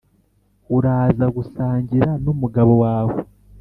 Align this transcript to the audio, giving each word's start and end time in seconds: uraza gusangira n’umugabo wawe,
uraza 0.77 1.25
gusangira 1.35 2.09
n’umugabo 2.23 2.71
wawe, 2.83 3.15